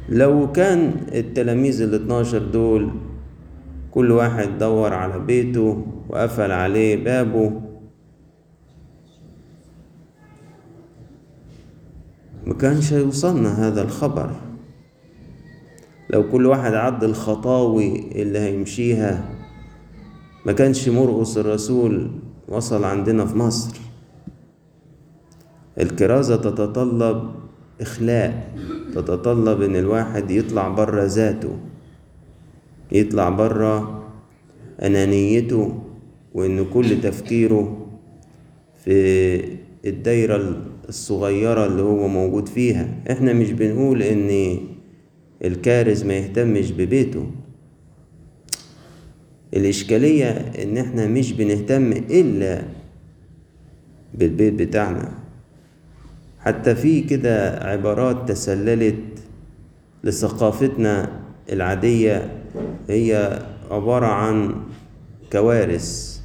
لو 0.10 0.52
كان 0.52 0.94
التلاميذ 1.14 1.82
ال 1.82 1.94
12 1.94 2.38
دول 2.38 2.92
كل 3.92 4.12
واحد 4.12 4.58
دور 4.58 4.94
على 4.94 5.20
بيته 5.20 5.86
وقفل 6.10 6.52
عليه 6.52 7.04
بابه 7.04 7.62
ما 12.46 12.54
كانش 12.54 12.94
هيوصلنا 12.94 13.68
هذا 13.68 13.82
الخبر. 13.82 14.32
لو 16.10 16.30
كل 16.30 16.46
واحد 16.46 16.74
عد 16.74 17.04
الخطاوي 17.04 18.12
اللي 18.22 18.40
هيمشيها 18.40 19.30
ما 20.46 20.52
كانش 20.52 20.90
مرقس 20.90 21.38
الرسول 21.38 22.12
وصل 22.48 22.84
عندنا 22.84 23.26
في 23.26 23.38
مصر. 23.38 23.78
الكرازة 25.80 26.36
تتطلب 26.36 27.32
إخلاء. 27.82 28.54
تتطلب 28.94 29.62
إن 29.62 29.76
الواحد 29.76 30.32
يطلع 30.32 30.68
برا 30.68 31.06
ذاته 31.06 31.58
يطلع 32.92 33.30
برا 33.30 34.04
أنانيته 34.84 35.80
وإن 36.34 36.66
كل 36.66 37.02
تفكيره 37.02 37.88
في 38.84 39.42
الدايرة 39.86 40.62
الصغيرة 40.90 41.66
اللي 41.66 41.82
هو 41.82 42.08
موجود 42.08 42.48
فيها. 42.48 42.88
إحنا 43.12 43.34
مش 43.34 43.52
بنقول 43.52 44.04
إن 44.04 44.58
الكارز 45.46 46.04
ما 46.04 46.14
يهتمش 46.14 46.72
ببيته. 46.72 47.26
الإشكالية 49.54 50.30
إن 50.64 50.78
إحنا 50.78 51.08
مش 51.08 51.34
بنهتم 51.34 51.92
إلا 51.92 52.64
بالبيت 54.14 54.54
بتاعنا. 54.54 55.19
حتى 56.40 56.76
في 56.76 57.02
كده 57.02 57.60
عبارات 57.64 58.30
تسللت 58.32 59.20
لثقافتنا 60.04 61.10
العادية 61.52 62.32
هي 62.90 63.40
عبارة 63.72 64.06
عن 64.06 64.56
كوارث. 65.32 66.20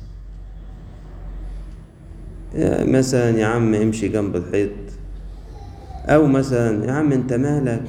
مثلا 2.80 3.38
يا 3.38 3.46
عم 3.46 3.74
امشي 3.74 4.08
جنب 4.08 4.36
الحيط 4.36 4.70
أو 6.06 6.26
مثلا 6.26 6.84
يا 6.86 6.92
عم 6.92 7.12
أنت 7.12 7.32
مالك؟ 7.32 7.82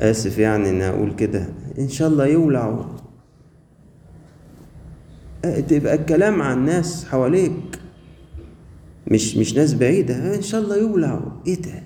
آسف 0.00 0.38
يعني 0.38 0.70
ان 0.70 0.82
أقول 0.82 1.14
كده. 1.14 1.46
إن 1.78 1.88
شاء 1.88 2.08
الله 2.08 2.26
يولعوا. 2.26 2.84
تبقى 5.68 5.94
الكلام 5.94 6.42
عن 6.42 6.64
ناس 6.64 7.04
حواليك. 7.04 7.79
مش 9.10 9.36
مش 9.36 9.54
ناس 9.54 9.74
بعيدة 9.74 10.34
إن 10.34 10.42
شاء 10.42 10.60
الله 10.60 10.76
يولعوا. 10.76 11.30
إيه 11.46 11.62
ده؟ 11.62 11.82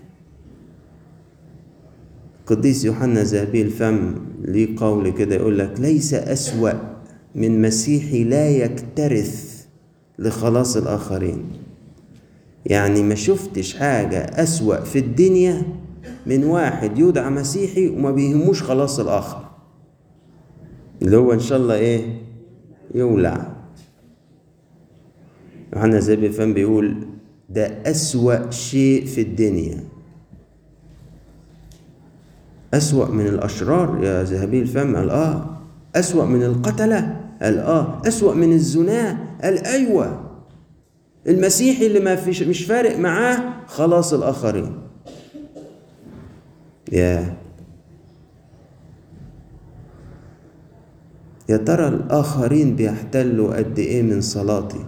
قديس 2.46 2.84
يوحنا 2.84 3.22
ذهبي 3.22 3.62
الفم 3.62 4.14
ليه 4.42 4.76
قول 4.76 5.10
كده 5.10 5.34
يقول 5.34 5.58
لك 5.58 5.80
ليس 5.80 6.14
أسوأ 6.14 6.72
من 7.34 7.62
مسيحي 7.62 8.24
لا 8.24 8.50
يكترث 8.50 9.64
لخلاص 10.18 10.76
الآخرين. 10.76 11.44
يعني 12.66 13.02
ما 13.02 13.14
شفتش 13.14 13.76
حاجة 13.76 14.18
أسوأ 14.18 14.80
في 14.80 14.98
الدنيا 14.98 15.62
من 16.26 16.44
واحد 16.44 16.98
يدعى 16.98 17.30
مسيحي 17.30 17.88
وما 17.88 18.10
بيهموش 18.10 18.62
خلاص 18.62 19.00
الآخر. 19.00 19.44
اللي 21.02 21.16
هو 21.16 21.32
إن 21.32 21.40
شاء 21.40 21.58
الله 21.58 21.74
إيه؟ 21.74 22.22
يولع. 22.94 23.54
يوحنا 25.72 26.00
زي 26.00 26.16
بيفهم 26.16 26.54
بيقول 26.54 27.06
ده 27.54 27.66
أسوأ 27.90 28.50
شيء 28.50 29.06
في 29.06 29.20
الدنيا. 29.20 29.84
أسوأ 32.74 33.06
من 33.06 33.26
الأشرار 33.26 34.04
يا 34.04 34.22
ذهبي 34.22 34.60
الفم 34.60 34.96
قال 34.96 35.10
آه. 35.10 35.58
أسوأ 35.96 36.24
من 36.24 36.42
القتلة 36.42 37.20
قال 37.42 37.58
آه. 37.58 38.02
أسوأ 38.08 38.34
من 38.34 38.52
الزنا 38.52 39.18
قال 39.42 39.66
أيوة. 39.66 40.20
المسيحي 41.26 41.86
اللي 41.86 42.00
ما 42.00 42.16
فيش 42.16 42.42
مش 42.42 42.64
فارق 42.64 42.98
معاه 42.98 43.38
خلاص 43.66 44.12
الآخرين. 44.12 44.72
يا. 46.92 47.34
يا 51.48 51.56
ترى 51.56 51.88
الآخرين 51.88 52.76
بيحتلوا 52.76 53.56
قد 53.56 53.78
إيه 53.78 54.02
من 54.02 54.20
صلاتي؟ 54.20 54.84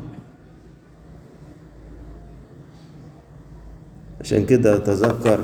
عشان 4.26 4.46
كده 4.46 4.76
أتذكر 4.76 5.40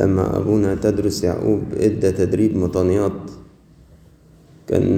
لما 0.00 0.36
أبونا 0.36 0.74
تدرس 0.74 1.24
يعقوب 1.24 1.62
إدى 1.72 2.12
تدريب 2.12 2.56
مطانيات. 2.56 3.30
كان 4.66 4.96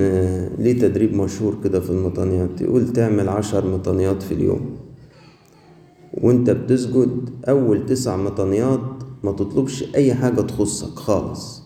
ليه 0.58 0.78
تدريب 0.80 1.14
مشهور 1.14 1.56
كده 1.64 1.80
في 1.80 1.90
المطانيات 1.90 2.60
يقول 2.60 2.92
تعمل 2.92 3.28
عشر 3.28 3.66
مطانيات 3.66 4.22
في 4.22 4.34
اليوم. 4.34 4.76
وانت 6.14 6.50
بتسجد 6.50 7.30
أول 7.48 7.86
تسع 7.86 8.16
مطانيات 8.16 8.80
ما 9.24 9.32
تطلبش 9.32 9.84
أي 9.94 10.14
حاجة 10.14 10.40
تخصك 10.40 10.94
خالص. 10.94 11.62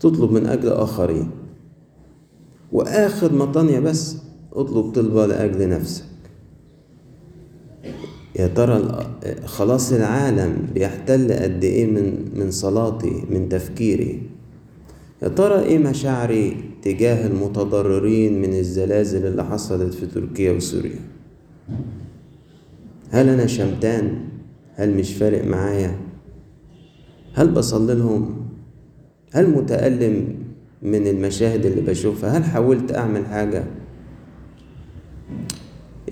تطلب 0.00 0.32
من 0.32 0.46
أجل 0.46 0.68
آخرين. 0.68 1.30
وآخر 2.72 3.32
مطانية 3.32 3.80
بس 3.80 4.16
اطلب 4.52 4.92
طلبة 4.92 5.26
لأجل 5.26 5.68
نفسك. 5.68 6.11
يا 8.38 8.46
ترى 8.46 9.06
خلاص 9.44 9.92
العالم 9.92 10.56
بيحتل 10.74 11.32
قد 11.32 11.64
إيه 11.64 11.86
من 11.86 12.28
من 12.34 12.50
صلاتي 12.50 13.22
من 13.30 13.48
تفكيري؟ 13.48 14.22
يا 15.22 15.28
ترى 15.28 15.60
إيه 15.62 15.78
مشاعري 15.78 16.56
تجاه 16.82 17.26
المتضررين 17.26 18.40
من 18.42 18.54
الزلازل 18.54 19.26
اللي 19.26 19.44
حصلت 19.44 19.94
في 19.94 20.06
تركيا 20.06 20.52
وسوريا؟ 20.52 21.00
هل 23.10 23.28
أنا 23.28 23.46
شمتان؟ 23.46 24.18
هل 24.74 24.90
مش 24.96 25.14
فارق 25.14 25.44
معايا؟ 25.44 25.96
هل 27.34 27.50
بصلي 27.50 27.94
لهم؟ 27.94 28.46
هل 29.32 29.50
متألم 29.50 30.34
من 30.82 31.06
المشاهد 31.06 31.66
اللي 31.66 31.80
بشوفها؟ 31.80 32.38
هل 32.38 32.44
حاولت 32.44 32.94
أعمل 32.94 33.26
حاجة؟ 33.26 33.64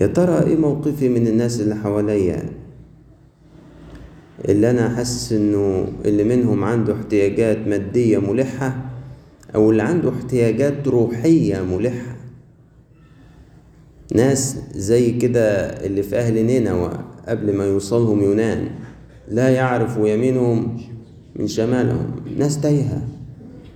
يا 0.01 0.07
ترى 0.07 0.43
إيه 0.47 0.57
موقفي 0.57 1.09
من 1.09 1.27
الناس 1.27 1.61
اللي 1.61 1.75
حواليا؟ 1.75 2.43
اللي 4.49 4.71
أنا 4.71 4.89
حاسس 4.89 5.33
إنه 5.33 5.89
اللي 6.05 6.25
منهم 6.25 6.65
عنده 6.65 6.95
احتياجات 6.95 7.59
مادية 7.67 8.19
ملحة 8.19 8.77
أو 9.55 9.71
اللي 9.71 9.83
عنده 9.83 10.11
احتياجات 10.11 10.89
روحية 10.89 11.63
ملحة. 11.63 12.17
ناس 14.15 14.57
زي 14.75 15.13
كده 15.13 15.43
اللي 15.87 16.03
في 16.03 16.17
أهل 16.17 16.47
نينوى 16.47 16.91
قبل 17.29 17.57
ما 17.57 17.65
يوصلهم 17.65 18.23
يونان 18.23 18.69
لا 19.29 19.49
يعرفوا 19.49 20.09
يمينهم 20.09 20.81
من 21.37 21.47
شمالهم. 21.47 22.11
ناس 22.39 22.61
تايهة 22.61 23.03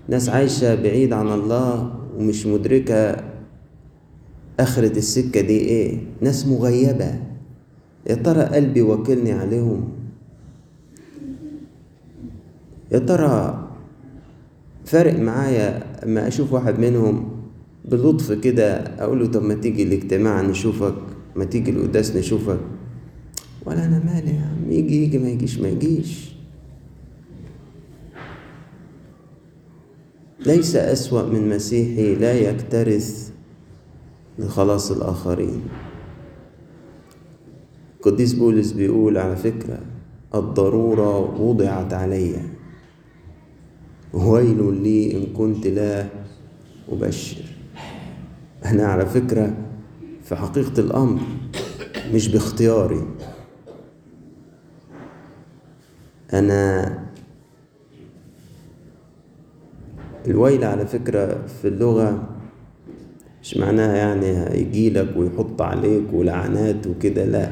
ناس 0.09 0.29
عايشة 0.29 0.75
بعيد 0.75 1.13
عن 1.13 1.33
الله 1.33 1.95
ومش 2.17 2.47
مدركة 2.47 3.17
آخرة 4.61 4.99
السكة 4.99 5.41
دي 5.41 5.59
إيه؟ 5.59 5.99
ناس 6.21 6.47
مغيبة. 6.47 7.21
يا 8.11 8.15
ترى 8.15 8.43
قلبي 8.43 8.83
وكلني 8.83 9.33
عليهم؟ 9.33 9.89
يا 12.93 12.99
ترى 12.99 13.69
فارق 14.85 15.19
معايا 15.19 15.83
أما 16.05 16.29
أشوف 16.29 16.53
واحد 16.53 16.79
منهم 16.79 17.31
بلطف 17.85 18.33
كده؟ 18.33 18.77
أقول 18.77 19.21
له 19.21 19.27
طب 19.27 19.43
ما 19.43 19.55
تيجي 19.55 19.83
الاجتماع 19.83 20.41
نشوفك 20.43 20.95
ما 21.37 21.45
تيجي 21.45 21.71
القداس 21.71 22.17
نشوفك. 22.17 22.61
ولا 23.67 23.85
أنا 23.85 24.03
مالي 24.05 24.31
يا 24.37 24.41
عم 24.41 24.71
يجي 24.71 25.05
يجي 25.05 25.19
ما 25.19 25.29
يجيش 25.29 25.59
ما 25.59 25.69
يجيش. 25.69 26.35
ليس 30.47 30.77
أسوأ 30.77 31.23
من 31.23 31.49
مسيحي 31.49 32.15
لا 32.15 32.35
يكترث 32.35 33.34
لخلاص 34.39 34.91
الآخرين. 34.91 35.63
القديس 37.97 38.33
بولس 38.33 38.73
بيقول 38.73 39.19
على 39.19 39.37
فكرة 39.37 39.79
الضرورة 40.35 41.41
وضعت 41.41 41.93
علي 41.93 42.35
ويل 44.13 44.83
لي 44.83 45.17
إن 45.17 45.33
كنت 45.33 45.67
لا 45.67 46.07
أبشر. 46.89 47.45
أنا 48.65 48.87
على 48.87 49.07
فكرة 49.07 49.57
في 50.25 50.37
حقيقة 50.37 50.81
الأمر 50.81 51.21
مش 52.13 52.29
باختياري. 52.29 53.07
أنا 56.33 56.99
الويل 60.27 60.65
على 60.65 60.87
فكرة 60.87 61.47
في 61.47 61.69
اللغة 61.69 62.34
مش 63.45 63.57
معناها 63.57 63.97
يعني 63.97 64.27
هيجيلك 64.27 65.17
ويحط 65.17 65.63
عليك 65.63 66.03
ولعنات 66.13 66.87
وكده 66.87 67.25
لا. 67.25 67.51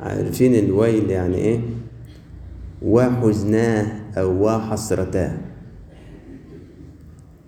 عارفين 0.00 0.54
الويل 0.54 1.10
يعني 1.10 1.36
إيه؟ 1.36 1.60
وحزناه 2.82 3.86
أو 4.16 4.44
وحسرتاه. 4.46 5.38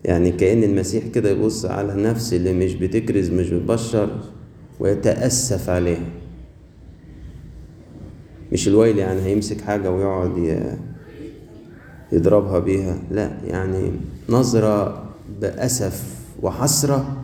يعني 0.05 0.31
كأن 0.33 0.65
المسيح 0.65 1.07
كده 1.07 1.31
يبص 1.31 1.65
على 1.65 1.93
النفس 1.93 2.35
اللي 2.35 2.53
مش 2.53 2.75
بتكرز 2.75 3.31
مش 3.31 3.51
بتبشر 3.51 4.21
ويتأسف 4.81 5.71
عليها 5.71 6.07
مش 8.53 8.69
الويل 8.69 8.99
يعني 8.99 9.21
هيمسك 9.23 9.61
حاجة 9.61 9.91
ويقعد 9.91 10.59
يضربها 12.13 12.59
بيها 12.59 12.99
لا. 13.11 13.31
يعني 13.47 13.91
نظرة 14.29 15.05
بأسف 15.41 16.21
وحسرة 16.43 17.17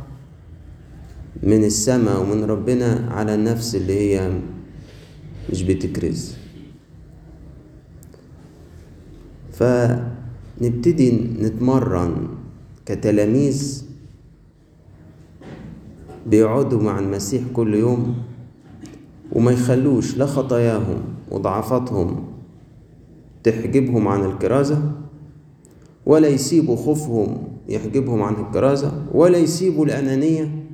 من 1.42 1.64
السماء 1.64 2.20
ومن 2.22 2.44
ربنا 2.44 3.08
على 3.10 3.34
النفس 3.34 3.74
اللي 3.74 3.92
هي 4.00 4.30
مش 5.52 5.62
بتكرز. 5.62 6.34
فنبتدي 9.52 11.10
نتمرن 11.40 12.28
كتلاميذ 12.86 13.84
بيقعدوا 16.26 16.82
مع 16.82 16.98
المسيح 16.98 17.42
كل 17.52 17.74
يوم 17.74 18.14
وما 19.32 19.52
يخلوش 19.52 20.16
لا 20.16 20.26
خطاياهم 20.26 21.00
وضعفاتهم 21.30 22.24
تحجبهم 23.44 24.08
عن 24.08 24.24
الكرازة 24.24 24.92
ولا 26.06 26.28
يسيبوا 26.28 26.76
خوفهم 26.76 27.38
يحجبهم 27.68 28.22
عن 28.22 28.34
الكرازة 28.34 28.92
ولا 29.14 29.38
يسيبوا 29.38 29.84
الأنانية 29.84 30.65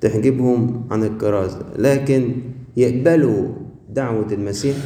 تحجبهم 0.00 0.82
عن 0.90 1.04
الكرازة. 1.04 1.62
لكن 1.78 2.32
يقبلوا 2.76 3.48
دعوة 3.90 4.32
المسيح 4.32 4.76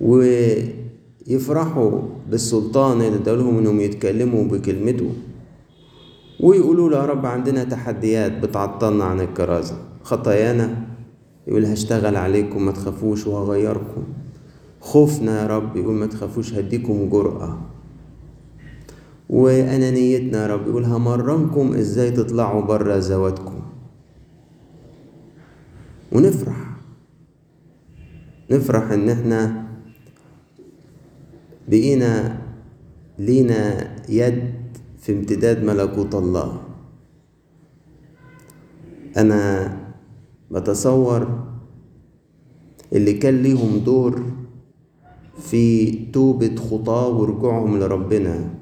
ويفرحوا 0.00 2.00
بالسلطان 2.30 3.02
اللي 3.02 3.16
ادالهم 3.16 3.58
انهم 3.58 3.80
يتكلموا 3.80 4.44
بكلمته 4.44 5.10
ويقولوا 6.40 6.90
له 6.90 6.96
يا 6.96 7.06
رب 7.06 7.26
عندنا 7.26 7.64
تحديات 7.64 8.32
بتعطلنا 8.32 9.04
عن 9.04 9.20
الكرازة. 9.20 9.76
خطايانا 10.02 10.76
يقول 11.46 11.64
هشتغل 11.64 12.16
عليكم 12.16 12.66
ما 12.66 12.72
تخافوش 12.72 13.26
وهغيركم. 13.26 14.02
خوفنا 14.80 15.42
يا 15.42 15.46
رب 15.46 15.76
يقول 15.76 15.94
ما 15.94 16.06
تخافوش 16.06 16.54
هديكم 16.54 17.08
جرأة. 17.08 17.58
وأنانيتنا 19.30 20.42
يا 20.42 20.46
رب 20.46 20.68
يقول 20.68 20.84
همرنكم 20.84 21.74
إزاي 21.74 22.10
تطلعوا 22.10 22.62
بره 22.62 22.96
ذواتكم. 22.96 23.57
ونفرح. 26.18 26.56
نفرح 28.50 28.84
إن 28.92 29.08
إحنا 29.08 29.40
بقينا 31.68 32.38
لينا 33.18 33.60
يد 34.10 34.54
في 34.98 35.12
امتداد 35.12 35.62
ملكوت 35.64 36.14
الله. 36.14 36.62
أنا 39.16 39.42
بتصور 40.50 41.22
اللي 42.92 43.12
كان 43.12 43.42
ليهم 43.42 43.78
دور 43.78 44.22
في 45.38 45.90
توبة 46.10 46.56
خطاة 46.56 47.08
ورجوعهم 47.08 47.78
لربنا. 47.78 48.54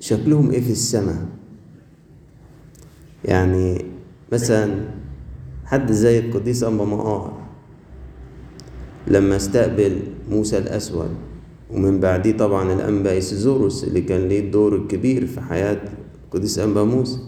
شكلهم 0.00 0.50
إيه 0.50 0.60
في 0.60 0.72
السماء؟ 0.72 1.26
يعني 3.24 3.84
مثلا 4.32 5.01
حد 5.72 5.92
زي 5.92 6.18
القديس 6.18 6.62
أنبا 6.62 6.84
مقار 6.84 7.32
لما 9.06 9.36
استقبل 9.36 9.98
موسى 10.30 10.58
الأسود 10.58 11.08
ومن 11.70 12.00
بعديه 12.00 12.36
طبعا 12.36 12.72
الأنبا 12.72 13.10
إيسيزوروس 13.10 13.84
اللي 13.84 14.00
كان 14.00 14.28
ليه 14.28 14.40
الدور 14.40 14.76
الكبير 14.76 15.26
في 15.26 15.40
حياة 15.40 15.78
القديس 16.24 16.58
أنبا 16.58 16.84
موسى. 16.84 17.18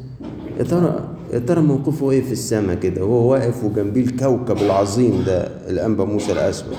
يا 0.58 0.64
ترى 0.64 1.08
يا 1.32 1.38
ترى 1.38 1.60
موقفه 1.62 2.10
إيه 2.10 2.22
في 2.22 2.32
السماء 2.32 2.76
كده؟ 2.76 3.04
وهو 3.04 3.32
واقف 3.32 3.64
وجنبيه 3.64 4.04
الكوكب 4.04 4.56
العظيم 4.56 5.24
ده 5.26 5.40
الأنبا 5.70 6.04
موسى 6.04 6.32
الأسود. 6.32 6.76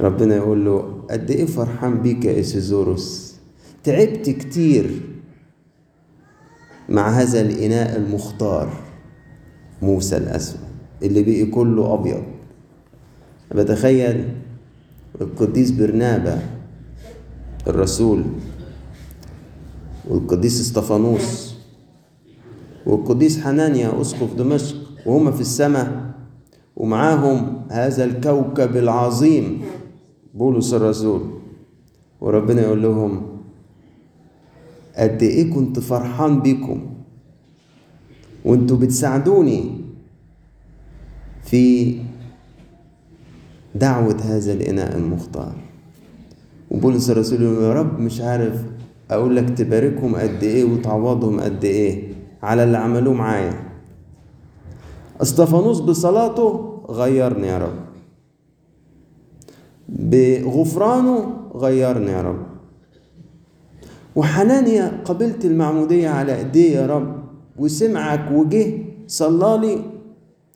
ربنا 0.00 0.36
يقول 0.36 0.64
له 0.64 1.02
قد 1.10 1.30
إيه 1.30 1.46
فرحان 1.46 1.98
بيك 2.02 2.24
يا 2.24 2.34
إيسيزوروس 2.34 3.34
تعبت 3.84 4.30
كتير. 4.30 4.90
مع 6.88 7.08
هذا 7.08 7.40
الإناء 7.40 7.96
المختار 7.96 8.72
موسى 9.82 10.16
الأسود 10.16 10.60
اللي 11.02 11.22
بقي 11.22 11.44
كله 11.44 11.94
أبيض. 11.94 12.22
بتخيل 13.54 14.28
القديس 15.20 15.70
برنابا 15.70 16.42
الرسول 17.66 18.22
والقديس 20.08 20.60
استفانوس 20.60 21.54
والقديس 22.86 23.40
حنانيا 23.40 24.00
أسقف 24.00 24.34
دمشق 24.34 24.76
وهما 25.06 25.30
في 25.30 25.40
السماء 25.40 26.14
ومعاهم 26.76 27.62
هذا 27.70 28.04
الكوكب 28.04 28.76
العظيم 28.76 29.62
بولس 30.34 30.74
الرسول. 30.74 31.20
وربنا 32.20 32.62
يقول 32.62 32.82
لهم 32.82 33.27
قد 34.98 35.22
إيه 35.22 35.54
كنت 35.54 35.78
فرحان 35.78 36.40
بيكم. 36.40 36.86
وانتوا 38.44 38.76
بتساعدوني 38.76 39.70
في 41.42 41.94
دعوة 43.74 44.16
هذا 44.22 44.52
الإناء 44.52 44.96
المختار. 44.96 45.54
وبولس 46.70 47.10
الرسول 47.10 47.42
يقول 47.42 47.64
يا 47.64 47.72
رب 47.72 48.00
مش 48.00 48.20
عارف 48.20 48.62
أقول 49.10 49.36
لك 49.36 49.50
تباركهم 49.50 50.16
قد 50.16 50.42
إيه 50.42 50.64
وتعوضهم 50.64 51.40
قد 51.40 51.64
إيه 51.64 52.12
على 52.42 52.64
اللي 52.64 52.78
عملوه 52.78 53.14
معايا. 53.14 53.54
أستفانوس 55.22 55.80
بصلاته 55.80 56.78
غيرني 56.90 57.46
يا 57.46 57.58
رب. 57.58 57.78
بغفرانه 59.88 61.36
غيرني 61.54 62.10
يا 62.10 62.22
رب. 62.22 62.47
وحنانيا 64.18 64.92
قبلت 65.04 65.44
المعمودية 65.44 66.08
على 66.08 66.38
ايديه 66.38 66.70
يا 66.76 66.86
رب 66.86 67.22
وسمعك 67.58 68.32
وجه 68.32 68.66
صلالي 69.06 69.78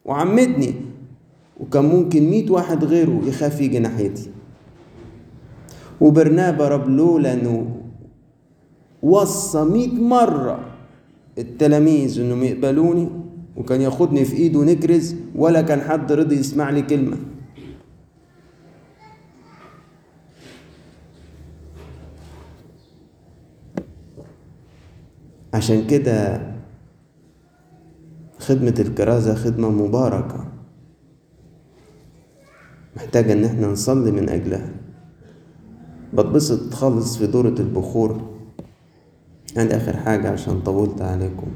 وعمدني 0.05 0.75
وكان 1.61 1.85
ممكن 1.85 2.23
ميت 2.31 2.51
واحد 2.51 2.85
غيره 2.85 3.21
يخاف 3.27 3.61
يجي 3.61 3.79
ناحيتي. 3.79 4.31
وبرنابا 6.01 6.69
رب 6.69 6.89
لولا 6.89 7.33
إنه 7.33 7.67
وصى 9.03 9.65
ميت 9.65 9.95
مرة 9.95 10.59
التلاميذ 11.39 12.21
إنهم 12.21 12.43
يقبلوني 12.45 13.09
وكان 13.57 13.81
ياخدني 13.81 14.25
في 14.25 14.37
إيده 14.37 14.65
نكرز 14.65 15.15
ولا 15.37 15.63
كان 15.63 15.81
حد 15.81 16.13
رضي 16.13 16.37
يسمع 16.37 16.71
لي 16.71 16.83
كلمة. 16.83 17.17
عشان 25.55 25.87
كده 25.87 26.41
خدمة 28.39 28.75
الكرازة 28.79 29.35
خدمة 29.35 29.71
مباركة. 29.71 30.49
محتاجة 32.97 33.33
إن 33.33 33.45
إحنا 33.45 33.67
نصلي 33.67 34.11
من 34.11 34.29
أجلها. 34.29 34.71
بتبسط 36.15 36.75
خالص 36.75 37.17
في 37.17 37.27
دورة 37.27 37.55
البخور. 37.59 38.21
عندي 39.57 39.77
آخر 39.77 39.97
حاجة 39.97 40.31
عشان 40.31 40.61
طولت 40.61 41.03
عليكم. 41.03 41.47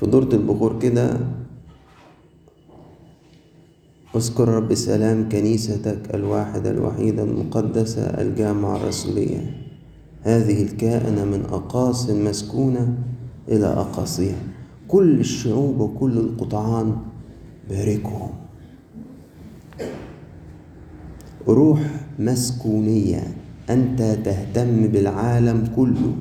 في 0.00 0.06
دورة 0.06 0.28
البخور 0.32 0.78
كده 0.78 1.16
اذكر 4.16 4.48
رب 4.48 4.74
سلام 4.74 5.28
كنيستك 5.28 6.14
الواحدة 6.14 6.70
الوحيدة 6.70 7.22
المقدسة 7.22 8.02
الجامعة 8.02 8.76
الرسولية. 8.76 9.63
هذه 10.24 10.62
الكائنة 10.62 11.24
من 11.24 11.44
أقاص 11.52 12.10
مسكونة 12.10 12.94
إلى 13.48 13.66
أقاصيها. 13.66 14.38
كل 14.88 15.20
الشعوب 15.20 15.80
وكل 15.80 16.18
القطعان 16.18 16.96
باركهم. 17.68 18.30
روح 21.48 21.80
مسكونية 22.18 23.36
أنت 23.70 24.02
تهتم 24.24 24.86
بالعالم 24.86 25.64
كله. 25.76 26.14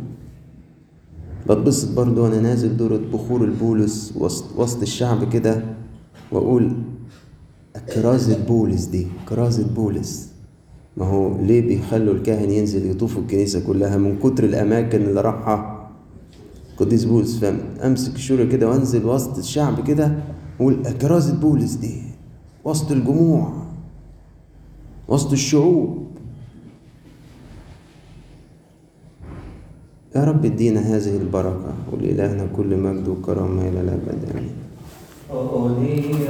بتبسط 1.49 1.95
برضو 1.95 2.23
وأنا 2.23 2.39
نازل 2.39 2.77
دورة 2.77 2.97
بخور 3.13 3.43
البولس 3.43 4.13
وسط, 4.17 4.59
وسط 4.59 4.81
الشعب 4.81 5.29
كده 5.33 5.63
وأقول 6.31 6.73
كرازة 7.95 8.45
بولس 8.45 8.85
دي 8.85 9.07
كرازة 9.29 9.67
بولس. 9.75 10.32
ما 10.97 11.06
هو 11.06 11.38
ليه 11.41 11.62
بيخلوا 11.62 12.13
الكاهن 12.13 12.51
ينزل 12.51 12.91
يطوف 12.91 13.17
الكنيسة 13.17 13.67
كلها 13.67 13.97
من 13.97 14.19
كتر 14.19 14.43
الأماكن 14.43 15.01
اللي 15.01 15.21
راحها؟ 15.21 15.89
قديس 16.77 17.06
بولس 17.06 17.38
فأمسك 17.39 18.15
الشورى 18.15 18.47
كده 18.47 18.69
وأنزل 18.69 19.06
وسط 19.06 19.38
الشعب 19.38 19.88
كده 19.88 20.15
وأقول 20.60 20.84
كرازة 21.01 21.36
بولس 21.39 21.73
دي؟ 21.73 22.01
وسط 22.65 22.91
الجموع 22.91 23.53
وسط 25.08 25.32
الشعوب. 25.32 26.03
يا 30.15 30.23
رب 30.23 30.45
ادينا 30.45 30.79
هذه 30.79 31.17
البركة 31.17 31.73
ولإلهنا 31.91 32.47
كل 32.56 32.77
مجد 32.77 33.08
وكرامة 33.08 33.62
إلى 33.67 33.82
الأبد. 33.82 34.29
آمين. 34.32 34.51
أغنية 35.32 36.27